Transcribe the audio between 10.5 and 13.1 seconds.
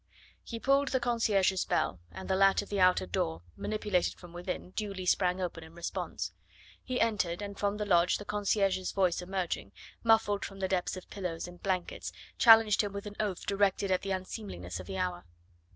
the depths of pillows and blankets, challenged him with